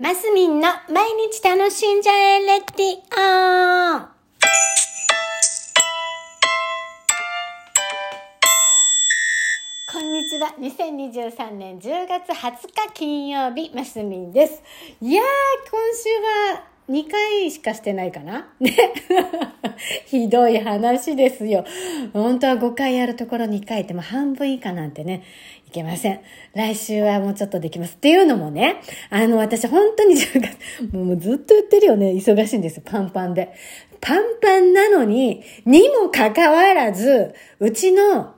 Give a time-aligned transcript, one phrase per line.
[0.00, 4.00] マスミンの毎日楽しんじゃえレディオ
[9.92, 10.54] こんにちは。
[10.56, 14.62] 2023年10月20日金曜日、マスミンです。
[15.00, 15.24] いやー、
[15.68, 16.10] 今週
[16.54, 18.48] は2回しかしてないかな？
[18.60, 18.74] ね。
[20.06, 21.64] ひどい話ですよ。
[22.12, 25.22] 本当は5回やるところ2回っても半分以下なんてね、
[25.66, 26.20] いけません。
[26.54, 27.96] 来週はもうちょっとできます。
[27.96, 28.76] っていうのもね、
[29.10, 30.14] あの、私本当に、
[30.92, 32.12] もうずっと言ってるよね。
[32.12, 32.82] 忙しいんですよ。
[32.86, 33.52] パンパンで。
[34.00, 38.34] パンパンなのに、にもかかわらず、うちの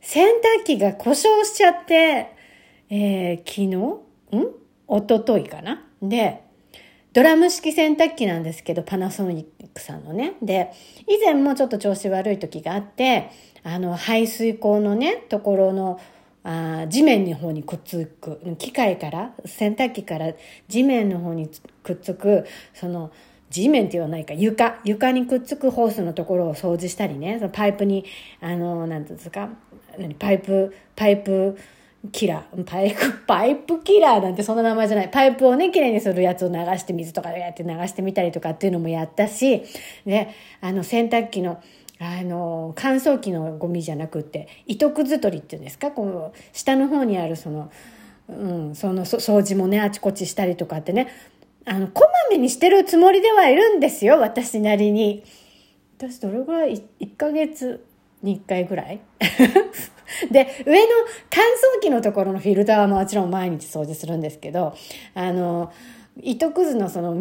[0.00, 0.26] 洗
[0.60, 2.28] 濯機が故障しちゃって、
[2.90, 3.66] えー、昨日？
[3.66, 4.64] ん？
[4.88, 5.86] 一昨日かな？
[6.02, 6.43] で、
[7.14, 10.34] ドラム式洗濯機なんですけど、パナソニックさんのね。
[10.42, 10.72] で、
[11.06, 13.30] 以前もちょっと調子悪い時があって、
[13.62, 16.00] あの、排水口のね、ところの、
[16.42, 20.34] あ地面の方にくっつく、機械から、洗濯機から
[20.66, 21.48] 地面の方に
[21.84, 23.12] くっつく、その、
[23.48, 28.04] 地面って言わないか、床、床にくっつくホースのところを掃除したりね、そのパイプに、
[28.40, 29.50] あの、なんていうんですか、
[29.96, 31.56] 何パイプ、パイプ、
[32.12, 35.08] キラー、パイプ、パイプキラーなんてそんな名前じゃない。
[35.10, 39.62] パイプをね、きれいにするやつを流して水とかでやって流してみたりとかっていうのもやったし、
[40.04, 40.28] で、
[40.60, 41.62] あの、洗濯機の、
[41.98, 47.70] あの、乾燥機のゴミじゃなくって、糸くず取りっていうんですか、こう、下の方にあるその、
[48.28, 51.08] うん、その掃除もね、あちこちしたりとかってね、
[51.64, 55.24] あの、こまめにしてるつもりではいるんですよ、私なりに。
[55.96, 57.86] 私どれぐらい ?1 ヶ月
[58.22, 59.00] に1回ぐらい？
[60.30, 60.92] で、上の
[61.30, 61.44] 乾
[61.78, 64.74] 燥機のところのフィルターはもちろん毎日掃除するんですけど、
[65.14, 65.72] あの、
[66.22, 67.14] 糸くずのその、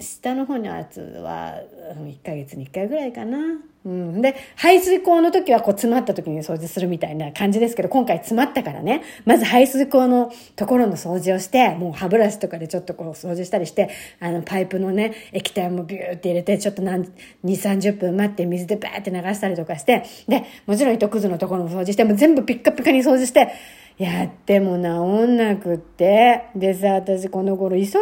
[0.00, 1.54] 下の方のやつは、
[1.96, 3.38] 1ヶ月に1回ぐらいかな。
[3.84, 4.22] うん。
[4.22, 13.90] で、排水口の時はこう詰まった時に掃除するみたいな感じですけど、今回詰まったからね、まず排水口のところの掃除をして、もう歯ブラシとかでちょっとこう掃除したりして、
[14.20, 17.10] あの、パイプのね、液体もビューって入れて、ちょっと何、2、
[17.44, 23.48] 30分待って水でバーって流したりとかして、で、もちろん糸くずのところも掃除して、もう全部ピッカピカに掃除して、
[23.98, 26.44] やっても治んなくって。
[26.54, 27.98] でさ、私この頃忙しいっ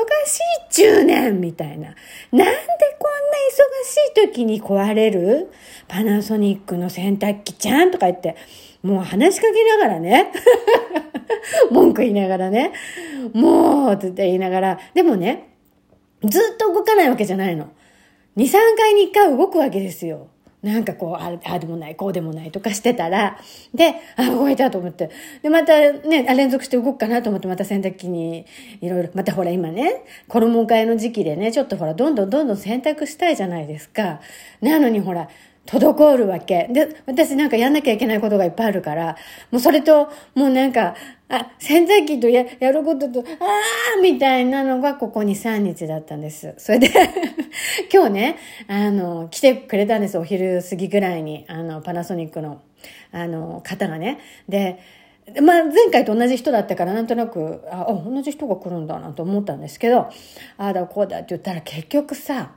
[0.71, 1.89] ちゅうねんみたいな。
[1.89, 1.97] なんで
[2.33, 5.51] こんな忙しい時に壊れる？
[5.89, 8.37] パナソニックの洗濯機ちゃんとか言って、
[8.83, 10.33] もう話しかけながらね。
[11.73, 12.73] 文句言いながらね。
[13.33, 14.79] もう、って言いながら。
[14.95, 15.49] でもね、
[16.23, 17.69] ずっと動かないわけじゃないの。
[18.37, 20.29] 2、3回に1回動くわけですよ。
[20.67, 23.39] なんかこう、ああでもない、こうでもないとかしてたら、
[23.73, 25.11] で、あ、動いたと思って。
[25.41, 28.47] で、またね、連続して動くかなと思って、また洗濯機に
[28.81, 34.21] いろいろ、またほら今ね、衣替えの時期でね、ちょっとほら、どんどんどんどん洗濯したいじゃないですか。
[34.61, 35.29] なのにほら、
[35.67, 36.69] 滞るわけ。
[36.71, 39.17] で、私なんかやんなきゃいけないことがいっぱいあるから、
[39.51, 40.95] もうそれと、もうなんか、
[41.29, 46.55] あ、洗濯機とややることと、あーみたいなのがここに3日だったんです。
[46.59, 46.89] それで、
[47.93, 48.37] 今日ね、
[48.69, 50.17] あの、来てくれたんです。
[50.17, 52.61] お昼過ぎぐらいに、あの、パナソニックの、
[53.11, 54.19] あの、方がね。
[54.49, 54.79] で、
[55.43, 60.13] まあ、前回と同じ人だったから、なんとなく、あ、あ同じ人が来るんだなと思ったんですけど、あ
[60.59, 62.53] あだこうだって言ったら結局さ、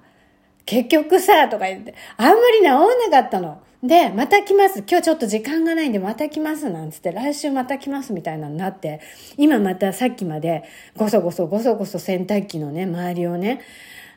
[0.69, 3.59] 結局さ、とか言って、あんまり治んなかったの。
[3.81, 4.83] で、また来ます。
[4.87, 6.69] 今日ちょっと時間がないんでまた来ます。
[6.69, 9.01] なんつって、来週また来ますみたいなのになって、
[9.35, 10.63] 今またさっきまで、
[10.95, 13.61] ごそごそごそごそ洗濯機のね、周りをね、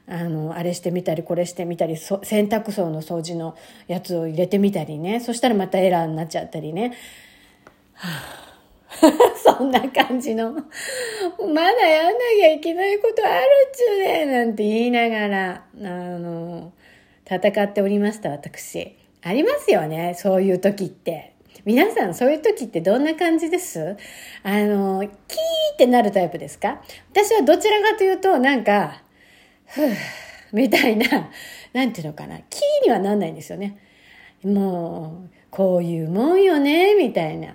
[0.06, 5.20] あの、あれしてみたり、これしてみたり、洗濯槽の掃除のやつを入れてみたりね。
[5.20, 6.92] そしたらまたエラーになっちゃったりね。
[7.94, 8.08] は
[8.48, 8.51] あ
[9.72, 16.72] な感じの、まだやんなきゃいけないことあるっちゅうねなんて言いながら、あの、
[17.24, 18.96] 戦っておりました、私。
[19.22, 21.32] ありますよね、そういう時って。
[21.64, 23.96] 皆さん、そういう時ってどんな感じです？
[24.42, 25.08] あの、キー
[25.74, 26.82] ってなるタイプですか？
[27.12, 29.02] 私はどちらかというと、なんか、
[29.66, 29.94] ふぅ、
[30.52, 31.30] みたいな、
[31.72, 33.78] なんていうのかな、キーにはなんないんですよね。
[34.42, 37.54] もう、こういうもんよね、みたいな。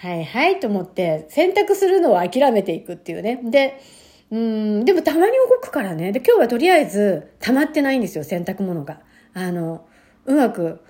[0.00, 3.38] はいはいと思って、選択するのを諦めていくっていうね。
[3.44, 3.82] で、
[4.30, 6.10] うん、でもたまに動くからね。
[6.10, 9.02] で、今日はとりあえず溜まってないんですよ、洗濯物が。
[9.34, 9.84] あの、
[10.24, 10.80] うまく、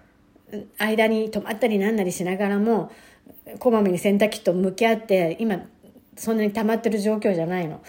[0.79, 2.93] 間に止まったりなんなりしながらも、
[3.59, 5.61] こまめに洗濯機と向き合って、今、
[6.15, 7.81] そんなに溜まってる状況じゃないの。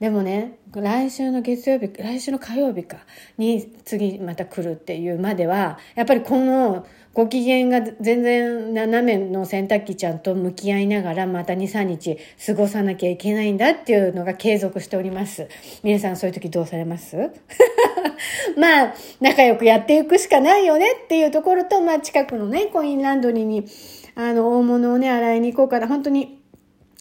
[0.00, 2.98] でもね、来週の月曜日、来週の火曜日か、
[3.38, 6.86] に次また来るっていうまでは、やっぱりこの
[7.18, 12.16] ご機嫌が全然斜めの洗濯機ちゃんと向き合いながらまた2、3日
[12.46, 15.48] 過ごさなきゃいけないんだっていうのが継続しております。
[15.82, 17.16] 皆さんそういう時どうされます？
[18.56, 23.64] まあ、仲良くやっていくしかないよねっていうところと、まあ近くのね、コインランドリーに、
[24.14, 26.40] あの、大物をね、洗いに行こうから、本当に、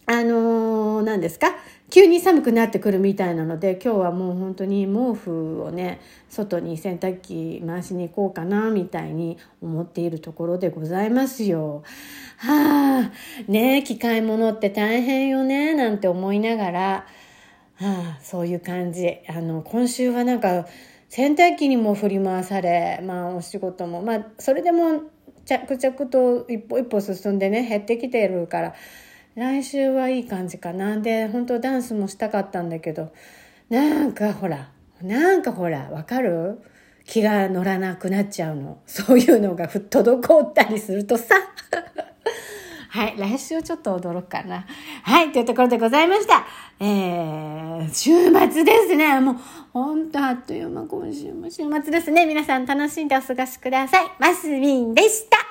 [0.08, 1.56] あのー、何ですか？
[1.90, 11.84] 急に寒くなってくるみたいなので今日はもう本当に毛布をね外に洗濯機回しに行こうかなみたいに思っているところでございますよ。
[12.38, 13.12] はあ
[13.50, 17.08] ね機械物って大変よねなんて思いながら、
[17.76, 20.68] はあ、そういう感じあの今週はなんか
[21.08, 25.04] 洗濯機にも振り回されまあお仕事もまあそれでも
[25.46, 28.76] 着々と一歩一歩進んでね減ってきてるから
[29.38, 30.98] 来週はいい感じかな。
[30.98, 33.14] で本当ダンスもしたかったんだけど
[33.70, 34.70] なんかほら
[35.02, 36.60] なんかほらわかる？
[37.06, 38.80] 気が乗らなくなっちゃうの。
[38.86, 41.36] そういうのが滞ったりするとさ。
[42.90, 44.66] はい来週ちょっと驚くかな。
[45.04, 46.46] はいというところでございました。
[46.80, 49.20] えー、週末ですね。
[49.20, 49.36] もう
[49.72, 52.26] ほんとあっという間今週も週末ですね。
[52.26, 54.06] 皆さん楽しんでお過ごしください。
[54.20, 55.47] マスミンでした。